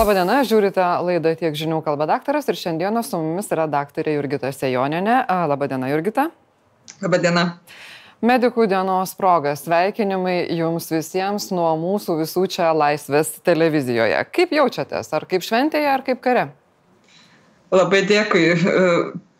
[0.00, 5.26] Labadiena, žiūrite laidą tiek žinių kalba daktaras ir šiandieną su mumis yra daktarė Jurgita Sejoninė.
[5.50, 6.30] Labadiena, Jurgita.
[7.02, 7.42] Labadiena.
[8.24, 14.24] Medikų dienos proga sveikinimai jums visiems nuo mūsų visų čia Laisvės televizijoje.
[14.32, 15.12] Kaip jaučiatės?
[15.18, 16.46] Ar kaip šventėje, ar kaip kare?
[17.68, 18.46] Labai dėkui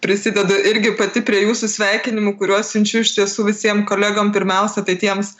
[0.01, 4.33] prisidedu irgi pati prie jūsų sveikinimų, kuriuos siunčiu iš tiesų visiems kolegom.
[4.33, 5.35] Pirmiausia, tai tiems,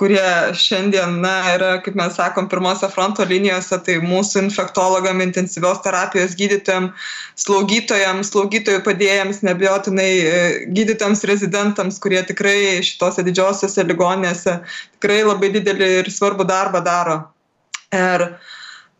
[0.00, 0.24] kurie
[0.56, 7.06] šiandien na, yra, kaip mes sakom, pirmose fronto linijose, tai mūsų infektologam, intensyvios terapijos gydytojams,
[7.44, 10.42] slaugytojams, slaugytojų padėjams, nebejotinai e,
[10.76, 14.60] gydytojams, rezidentams, kurie tikrai šitose didžiosiose ligonėse
[14.96, 17.20] tikrai labai didelį ir svarbų darbą daro.
[17.94, 18.30] Ir,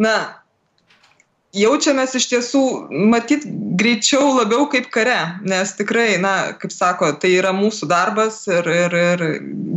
[0.01, 0.17] na,
[1.57, 2.63] jaučiamės iš tiesų
[3.13, 3.47] matyt
[3.81, 8.97] greičiau labiau kaip kare nes tikrai na kaip sako tai yra mūsų darbas ir ir
[9.01, 9.25] ir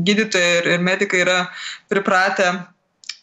[0.08, 1.40] gydytojai ir ir medikai yra
[1.92, 2.52] pripratę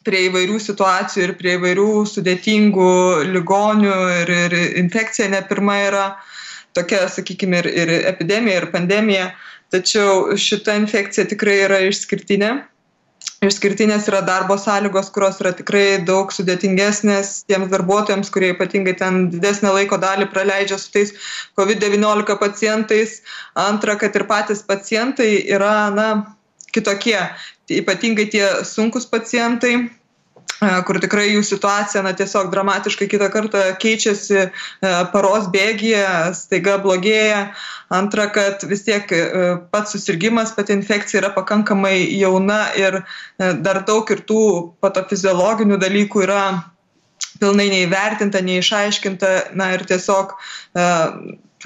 [0.06, 2.92] prie įvairių situacijų ir prie įvairių sudėtingų
[3.34, 6.06] ligonių ir ir infekcija ne pirma yra
[6.78, 9.28] tokia sakykim ir ir epidemija ir pandemija.
[9.74, 12.52] Tačiau šita infekcija tikrai yra išskirtinė
[13.44, 19.72] išskirtinės yra darbo sąlygos kurios yra tikrai daug sudėtingesnės tiems darbuotojams kurie ypatingai ten didesnę
[19.76, 21.12] laiko dalį praleidžia su tais
[21.58, 23.20] covid devyniolika pacientais.
[23.66, 26.08] Antra kad ir patys pacientai yra na
[26.72, 27.20] kitokie.
[27.72, 29.76] Ypatingai tie sunkūs pacientai
[30.60, 34.46] kur tikrai jų situacija na tiesiog dramatiškai kitą kartą keičiasi
[35.12, 36.04] paros bėgyje,
[36.38, 37.50] staiga blogėja.
[37.92, 39.12] Antra, kad vis tiek
[39.70, 43.02] pats susirgymas, pati infekcija yra pakankamai jauna ir
[43.38, 44.42] dar daug ir tų
[44.82, 46.42] patofiziologinių dalykų yra
[47.40, 50.34] pilnai neįvertinta, neišaiškinta, na ir tiesiog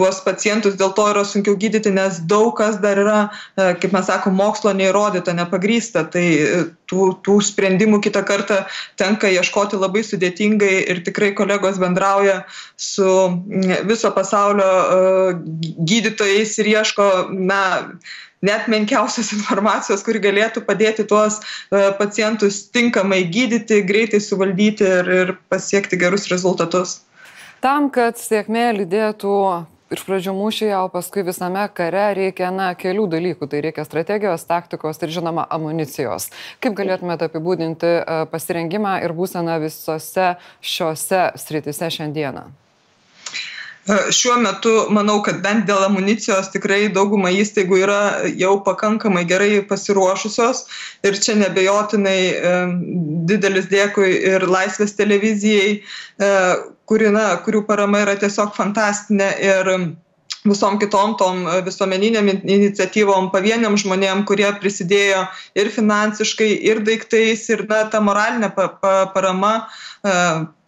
[0.01, 3.19] tuos pacientus dėl to yra sunkiau gydyti, nes daug kas dar yra,
[3.53, 6.07] e, kaip mes sakome, mokslo neįrodyta, nepagrysta.
[6.15, 8.63] Tai e, tų, tų sprendimų kitą kartą
[9.01, 12.41] tenka ieškoti labai sudėtingai ir tikrai kolegos bendrauja
[12.81, 13.11] su
[13.91, 15.37] viso pasaulio e,
[15.93, 17.61] gydytojais ir ieško, na,
[18.47, 21.43] net menkiausios informacijos, kuri galėtų padėti tuos
[22.01, 27.03] pacientus tinkamai gydyti, greitai suvaldyti ir, ir pasiekti gerus rezultatus.
[27.61, 29.37] Tam, kad sėkmė lydėtų
[29.95, 33.49] iš pradžių mūšyje, o paskui visame kare reikia na, kelių dalykų.
[33.51, 36.31] Tai reikia strategijos, taktikos ir žinoma amunicijos.
[36.63, 42.49] Kaip galėtumėte apibūdinti e, pasirengimą ir būseną visose šiuose sritise šiandieną?
[44.15, 48.01] Šiuo metu manau, kad bent dėl amunicijos tikrai dauguma įstaigų yra
[48.39, 50.65] jau pakankamai gerai pasiruošusios.
[51.07, 52.21] Ir čia nebejotinai
[53.31, 56.31] didelis dėkui ir Laisvės televizijai, e,
[56.91, 59.33] kuri, na, kurių parama yra tiesiog fantastinė.
[59.49, 59.73] Ir
[60.45, 65.27] visom kitom tom visuomeniniam iniciatyvom, pavieniam žmonėm, kurie prisidėjo
[65.59, 69.53] ir finansiškai, ir daiktais, ir na, ta moralinė pa, pa, parama,
[70.01, 70.15] e,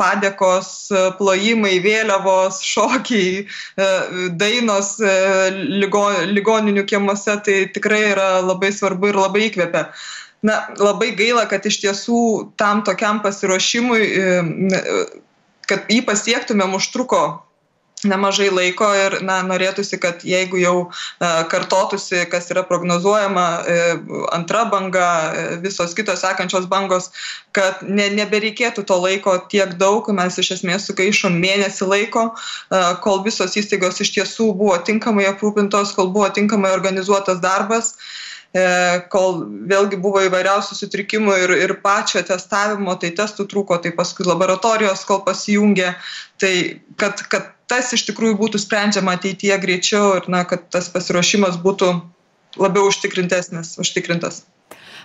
[0.00, 0.72] padėkos,
[1.18, 3.92] plojimai, vėliavos, šokiai, e,
[4.36, 4.98] dainos
[5.56, 9.86] ligo, ligoninių kiemuose, tai tikrai yra labai svarbu ir labai įkvepia.
[10.42, 12.20] Na labai gaila kad iš tiesų
[12.58, 14.02] tam tokiam pasiruošimui
[15.70, 17.22] kad jį pasiektumėm užtruko
[18.04, 23.76] nemažai laiko ir na norėtųsi kad jeigu jau e, kartotųsi kas yra prognozuojama e,
[24.34, 27.10] antra banga e, visos kitos sekančios bangos
[27.54, 32.26] kad ne nebereikėtų to laiko tiek daug mes iš esmės sugaišom mėnesį laiko
[33.04, 37.94] kol visos įstaigos iš tiesų buvo tinkamai aprūpintos kol buvo tinkamai organizuotas darbas
[39.08, 39.38] kol
[39.68, 45.22] vėlgi buvo įvairiausių sutrikimų ir, ir pačio testavimo, tai testų trūko, tai paskui laboratorijos, kol
[45.24, 45.94] pasijungė,
[46.36, 46.52] tai
[47.00, 51.94] kad, kad tas iš tikrųjų būtų sprendžiama ateityje greičiau ir na, kad tas pasiruošimas būtų
[52.60, 54.42] labiau užtikrintesnis, užtikrintas.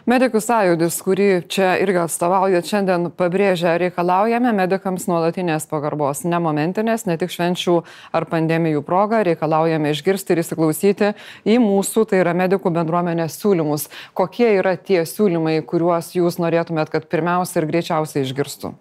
[0.07, 7.17] Medikų sąjūdis, kurį čia irgi atstovaujat, šiandien pabrėžia, reikalaujame medikams nuolatinės pagarbos, ne momentinės, ne
[7.19, 7.75] tik švenčių
[8.16, 11.11] ar pandemijų proga, reikalaujame išgirsti ir įsiklausyti
[11.44, 13.89] į mūsų, tai yra medikų bendruomenės siūlymus.
[14.16, 18.78] Kokie yra tie siūlymai, kuriuos jūs norėtumėt, kad pirmiausia ir greičiausiai išgirstų?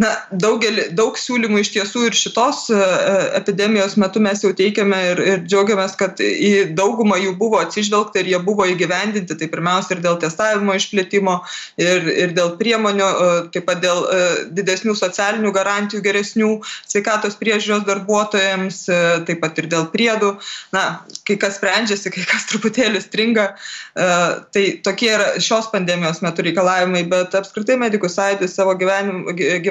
[0.00, 4.98] Na daugelį daug siūlymų iš tiesų ir šitos e, e, epidemijos metu mes jau teikiame
[5.10, 9.36] ir ir džiaugiamės kad į daugumą jų buvo atsižvelgta ir jie buvo įgyvendinti.
[9.36, 11.36] Tai pirmiausia ir dėl testavimo išplėtimo
[11.80, 14.02] ir ir dėl priemonių e, taip pat dėl
[14.56, 16.50] didesnių socialinių garantijų geresnių
[16.88, 18.82] sveikatos priežiūros darbuotojams
[19.28, 20.32] taip pat ir dėl priedų.
[20.74, 20.84] Na
[21.28, 23.50] kai kas sprendžiasi kai kas truputėlį stringa.
[23.94, 29.24] Tai tokie yra šios pandemijos metu reikalavimai bet apskritai medikų sąjūdis savo gyvenim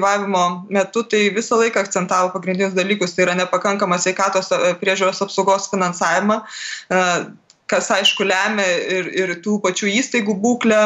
[0.10, 5.70] gyvavimo metu tai visą laiką akcentavo pagrindinius dalykus tai yra nepakankamą sveikatos e, priežiūros apsaugos
[5.70, 6.42] finansavimą
[6.90, 7.04] e,
[7.70, 8.66] kas aišku lemia
[8.98, 10.82] ir ir tų pačių įstaigų būklę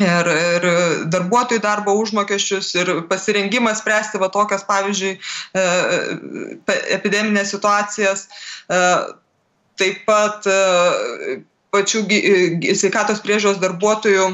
[0.00, 0.66] ir, ir
[1.12, 5.12] darbuotojų darbo užmokesčius ir pasirengimą spręsti va tokias, pavyzdžiui,
[6.96, 8.26] epideminės situacijas.
[9.80, 10.48] Taip pat
[11.70, 12.02] pačių
[12.74, 14.26] sveikatos priežiūros darbuotojų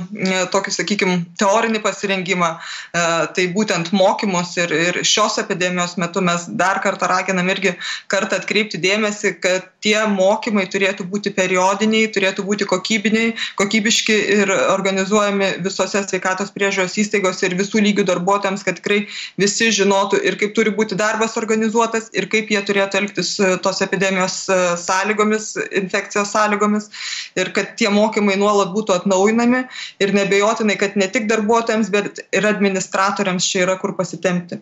[0.52, 3.02] tokį, sakykime, teorinį pasirengimą, e,
[3.36, 7.74] tai būtent mokymus ir, ir šios epidemijos metu mes dar kartą raginam irgi
[8.12, 15.52] kartą atkreipti dėmesį, kad tie mokymai turėtų būti periodiniai, turėtų būti kokybiniai, kokybiški ir organizuojami
[15.66, 19.04] visose sveikatos priežiūros įstaigose ir visų lygių darbuotojams, kad tikrai
[19.40, 24.40] visi žinotų ir kaip turi būti darbas organizuotas ir kaip jie turėtų elgtis tos epidemijos
[24.48, 25.52] e, sąlygomis,
[25.84, 26.90] infekcijos sąlygomis
[27.36, 29.64] ir kad tie mokymai nuolat būtų atnaujinami
[30.02, 34.60] ir nebejotinai, kad ne tik darbuotojams, bet ir administratoriams čia yra kur pasitempti.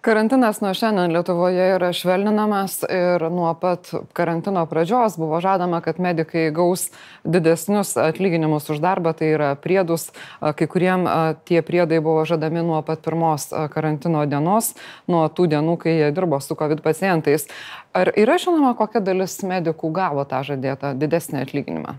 [0.00, 6.50] Karantinas nuo šiandien Lietuvoje yra švelninamas ir nuo pat karantino pradžios buvo žadama, kad medikai
[6.54, 6.90] gaus
[7.24, 10.10] didesnius atlyginimus už darbą, tai yra priedus.
[10.40, 11.08] Kai kuriem
[11.48, 14.74] tie priedai buvo žadami nuo pat pirmos karantino dienos,
[15.08, 17.48] nuo tų dienų, kai jie dirbo su COVID pacientais.
[17.96, 21.98] Ar yra žinoma, kokia dalis medikų gavo tą žadėtą didesnį atlyginimą?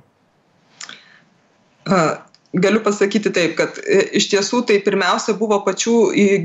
[2.53, 5.95] Galiu pasakyti taip, kad e, iš tiesų tai pirmiausia buvo pačių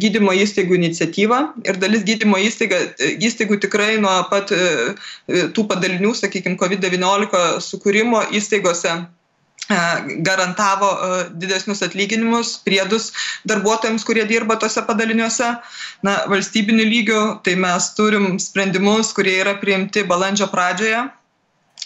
[0.02, 4.96] gydymo įstaigų iniciatyva ir dalis gydymo įstaiga, e, įstaigų tikrai nuo pat e,
[5.54, 9.02] tų padalinių, sakykime, COVID-19 sukūrimo įstaigose
[10.26, 10.88] garantavo
[11.38, 13.12] didesnius atlyginimus, priedus
[13.48, 15.52] darbuotojams, kurie dirba tose padaliniuose.
[16.04, 21.21] Na, valstybiniu lygiu tai mes turim sprendimus, kurie yra priimti balandžio pradžioje E,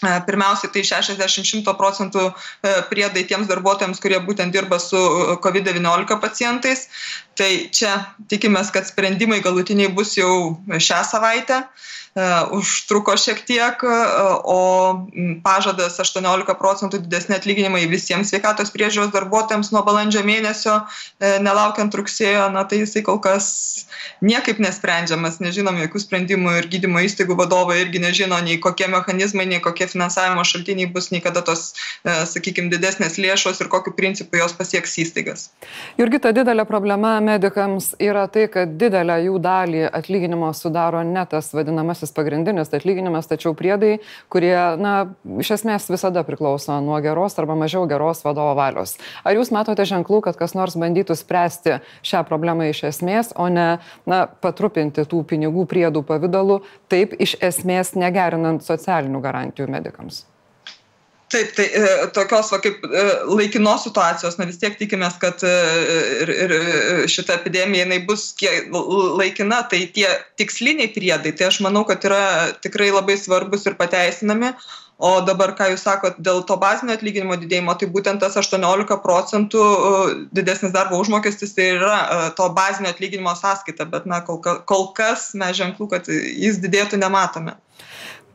[0.01, 6.87] pirmiausiai tai 60-100 procentų e, priedai tiems darbuotojams, kurie būtent dirba su e, COVID-19 pacientais.
[7.37, 7.93] Tai čia
[8.29, 11.63] tikimės, kad sprendimai galutiniai bus jau šią savaitę.
[12.57, 13.83] Užtruko šiek tiek,
[14.43, 14.61] o
[15.45, 20.79] pažadas 18 procentų didesnė atlyginimai visiems sveikatos priežiūros darbuotojams nuo balandžio mėnesio,
[21.19, 23.49] nelaukiant rugsėjo, na tai jisai kol kas
[24.25, 29.61] niekaip nesprendžiamas, nežinom jokių sprendimų ir gydymo įstaigų vadovai irgi nežino nei kokie mechanizmai, nei
[29.63, 31.73] kokie finansavimo šaltiniai bus, nei kada tos,
[32.03, 35.47] e, sakykime, didesnės lėšos ir kokiu principu jos pasieks įstaigas.
[35.99, 42.06] Jurgita, didelė problema medikams yra tai, kad didelę jų dalį atlyginimo sudaro ne tas vadinamasis
[42.15, 43.97] pagrindinis atlyginimas, tačiau priedai,
[44.33, 44.93] kurie, na,
[45.41, 48.97] iš esmės visada priklauso nuo geros arba mažiau geros vadovo valios.
[49.23, 53.67] Ar jūs matote ženklų, kad kas nors bandytų spręsti šią problemą iš esmės, o ne
[54.05, 56.61] na, patrupinti tų pinigų priedų pavydalu,
[56.91, 60.25] taip iš esmės negerinant socialinių garantijų medikams.
[61.27, 65.55] Taip, tai e, tokios va, kaip e, laikinos situacijos, na vis tiek tikimės, kad e,
[66.23, 66.53] ir, ir
[67.11, 70.07] šita epidemija jinai bus kiek laikina, tai tie
[70.39, 72.21] tiksliniai priedai, tai aš manau, kad yra
[72.63, 74.53] tikrai labai svarbus ir pateisinami,
[75.03, 79.65] o dabar ką jūs sakot dėl to bazinio atlyginimo didėjimo tai būtent tas aštuoniolika procentų
[80.33, 81.99] didesnis darbo užmokestis tai yra
[82.39, 87.53] to bazinio atlyginimo sąskaita bet na kol kas mes ženklų kad jis didėtų nematome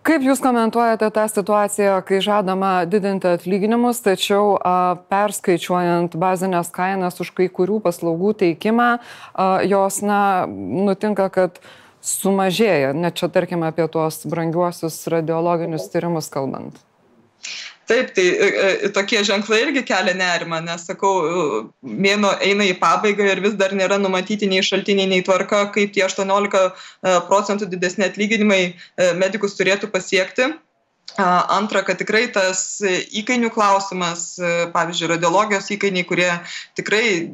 [0.03, 7.31] Kaip Jūs komentuojate tą situaciją, kai žadama didinti atlyginimus, tačiau a, perskaičiuojant bazinės kainas už
[7.37, 10.19] kai kurių paslaugų teikimą, a, jos, na,
[10.51, 11.63] nutinka, kad
[12.03, 16.83] sumažėja, net čia tarkime apie tuos brangiuosius radiologinius tyrimus kalbant.
[17.87, 18.49] Taip, tai e,
[18.85, 21.13] e, tokie ženklai irgi kelia nerimą, nes, sakau,
[21.83, 26.05] mėno eina į pabaigą ir vis dar nėra numatyti nei šaltiniai, nei tvarka, kaip tie
[26.07, 28.61] 18 e, procentų didesni atlyginimai
[29.19, 30.53] medikus turėtų pasiekti.
[31.19, 34.31] Antra, kad tikrai tas įkainių klausimas,
[34.73, 36.31] pavyzdžiui, radiologijos įkainiai, kurie
[36.79, 37.29] tikrai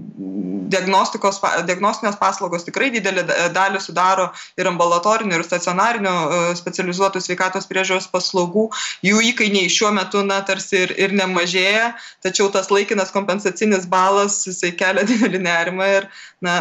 [0.68, 3.22] diagnostinės paslaugos tikrai didelį
[3.54, 6.14] dalį sudaro ir ambulatorinių, ir stacionarinių
[6.58, 8.66] specializuotų sveikatos priežiūros paslaugų,
[9.06, 11.92] jų įkainiai šiuo metu, na, tarsi ir, ir nemažėja,
[12.26, 16.10] tačiau tas laikinas kompensacinis balas, jisai kelia didelį nerimą ir,
[16.42, 16.58] na,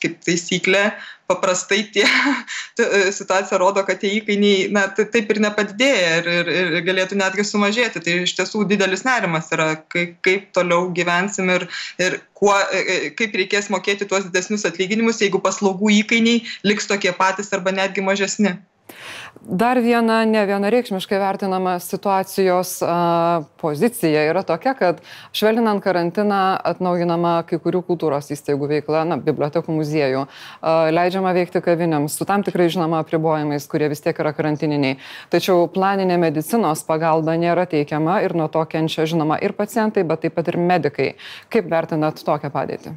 [0.00, 0.88] kaip taisyklė,
[1.26, 2.04] paprastai tie
[2.82, 8.02] e, situacija rodo, kad tie įkainiai na, taip ir nepadidėja ir, ir, galėtų netgi sumažėti.
[8.04, 11.66] Tai iš tiesų didelis nerimas yra, kaip, kaip toliau gyvensim ir,
[12.02, 17.14] ir kuo, e, e, kaip reikės mokėti tuos didesnius atlyginimus, jeigu paslaugų įkainiai liks tokie
[17.16, 18.58] patys arba netgi mažesni.
[19.44, 25.02] Dar viena nevienareikšmiškai vertinama situacijos a, pozicija yra tokia, kad
[25.36, 32.16] švelninant karantiną atnaujinama kai kurių kultūros įstaigų veikla, na, bibliotekų muziejų, a, leidžiama veikti kavinėms
[32.16, 34.96] su tam tikrai žinoma apribojimais, kurie vis tiek yra karantininiai.
[35.34, 40.38] Tačiau planinė medicinos pagalba nėra teikiama ir nuo to kenčia žinoma ir pacientai, bet taip
[40.40, 41.10] pat ir medikai.
[41.52, 42.96] Kaip vertinat tokią padėtį?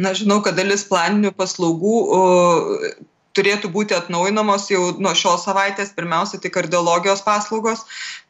[0.00, 1.96] Na, žinau, kad dalis planinių paslaugų
[3.36, 7.84] turėtų būti atnaujinamos jau nuo šios savaitės pirmiausia tai kardiologijos paslaugos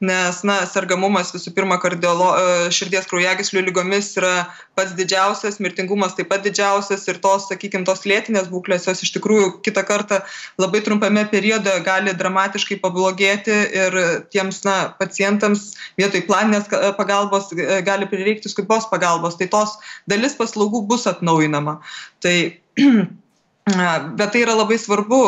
[0.04, 2.42] nes na sergamumas visų pirma kardiolo e,
[2.74, 4.34] širdies kraujagyslių ligomis yra
[4.78, 9.52] pats didžiausias mirtingumas taip pat didžiausias ir tos sakykim tos lėtinės būklės jos iš tikrųjų
[9.64, 10.20] kitą kartą
[10.60, 13.98] labai trumpame periode gali dramatiškai pablogėti ir
[14.32, 19.38] tiems na pacientams vietoj planinės pagalbos e, gali prireikti skubios pagalbos.
[19.40, 19.76] Tai tos
[20.10, 21.78] dalis paslaugų bus atnaujinama.
[22.24, 22.36] Tai
[23.68, 25.18] Bet tai yra labai svarbu,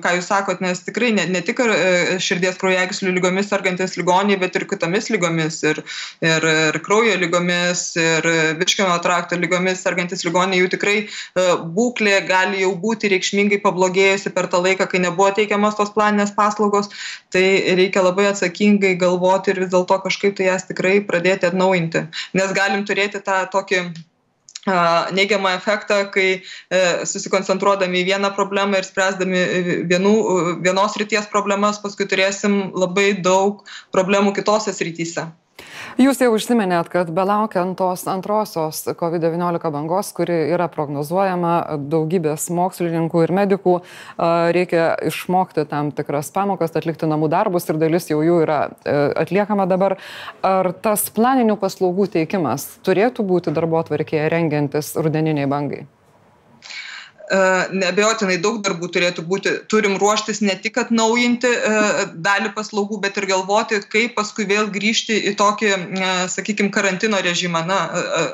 [0.00, 1.58] ką jūs sakot, nes tikrai ne, ne tik
[2.22, 5.82] širdies kraujagyslių lygomis sergantis ligoniai, bet ir kitomis lygomis, ir,
[6.24, 8.28] ir, ir kraujo lygomis, ir
[8.60, 10.96] virškimo trakto lygomis sergantis ligoniai, jų tikrai
[11.76, 16.92] būklė gali jau būti reikšmingai pablogėjusi per tą laiką, kai nebuvo teikiamas tos planinės paslaugos,
[17.34, 22.06] tai reikia labai atsakingai galvoti ir vis dėlto kažkaip tai jas tikrai pradėti atnaujinti,
[22.38, 23.82] nes galim turėti tą tokį
[24.66, 30.14] neigiamą efektą, kai e, susikoncentruodami į vieną problemą ir spręsdami e, vienų,
[30.64, 35.30] vienos ryties problemas, paskui turėsim labai daug problemų kitose srityse.
[35.98, 43.34] Jūs jau užsiminėt, kad belaukiant tos antrosios COVID-19 bangos, kuri yra prognozuojama daugybės mokslininkų ir
[43.34, 43.74] medikų,
[44.54, 49.66] reikia išmokti tam tikras pamokas, atlikti namų darbus ir dalis jau jų yra e, atliekama
[49.70, 49.98] dabar.
[50.46, 55.88] Ar tas planinių paslaugų teikimas turėtų būti darbo atvarkėje rengiantis rudeniniai bangai?
[57.30, 59.52] Nebejotinai daug darbų turėtų būti.
[59.70, 61.50] Turim ruoštis ne tik atnaujinti
[62.18, 65.70] dalį paslaugų, bet ir galvoti, kaip paskui vėl grįžti į tokį,
[66.32, 67.78] sakykime, karantino režimą, na,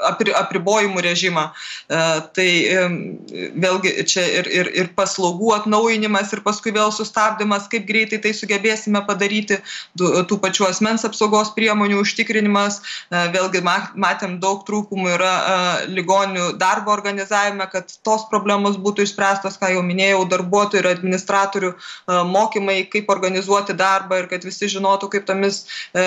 [0.09, 1.45] apri, apribojimų režimą.
[2.39, 2.49] Tai
[3.67, 9.05] vėlgi čia ir, ir, ir paslaugų atnaujinimas, ir paskui vėl sustabdymas, kaip greitai tai sugebėsime
[9.05, 9.61] padaryti,
[10.01, 12.81] tų pačių asmens apsaugos priemonių užtikrinimas.
[13.13, 15.37] Vėlgi matėm daug trūkumų yra
[15.93, 21.77] ligonių darbo organizavime, kad tos problemos būtų išspręstos, ką jau minėjau, darbuotojų ir administratorių e,
[22.31, 26.07] mokymai, kaip organizuoti darbą ir kad visi žinotų, kaip tomis e,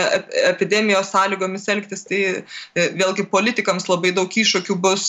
[0.53, 2.05] epidemijos sąlygomis elgtis.
[2.09, 2.41] Tai e,
[2.99, 5.07] vėlgi politikams labai daug iššūkių bus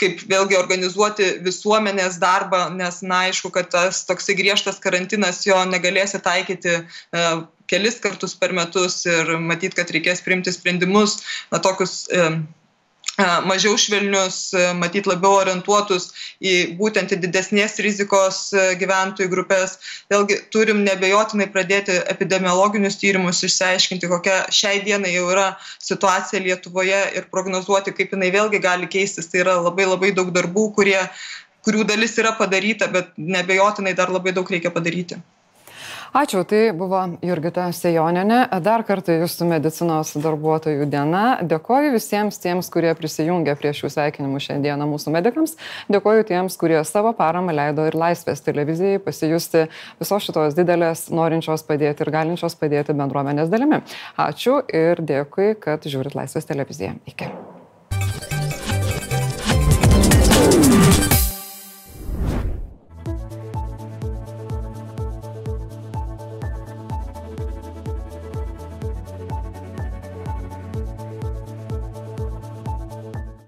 [0.00, 6.22] kaip vėlgi organizuoti visuomenės darbą, nes na aišku, kad tas toksai griežtas karantinas jo negalėsi
[6.24, 7.26] taikyti e,
[7.70, 11.20] kelis kartus per metus ir matyt, kad reikės priimti sprendimus,
[11.52, 12.30] na tokius e,
[13.46, 14.38] mažiau švelnius,
[14.78, 16.10] matyt labiau orientuotus
[16.42, 18.40] į būtent į didesnės rizikos
[18.80, 19.76] gyventojų grupės.
[20.12, 27.28] Vėlgi turim nebejotinai pradėti epidemiologinius tyrimus, išsiaiškinti, kokia šiai dienai jau yra situacija Lietuvoje ir
[27.32, 29.30] prognozuoti, kaip jinai vėlgi gali keistis.
[29.30, 30.98] Tai yra labai labai daug darbų, kurie,
[31.66, 35.20] kurių dalis yra padaryta, bet nebejotinai dar labai daug reikia padaryti.
[36.10, 38.40] Ačiū, tai buvo Jurgita Sejoninė.
[38.66, 41.38] Dar kartą jūsų medicinos darbuotojų diena.
[41.46, 45.54] Dėkoju visiems tiems, kurie prisijungė prie šių sveikinimų šiandieną mūsų medikams.
[45.86, 49.68] Dėkoju tiems, kurie savo paramą leido ir Laisvės televizijai pasijusti
[50.02, 53.78] visos šitos didelės, norinčios padėti ir galinčios padėti bendruomenės dalimi.
[54.18, 56.98] Ačiū ir dėkui, kad žiūrit Laisvės televiziją.
[57.06, 57.30] Iki.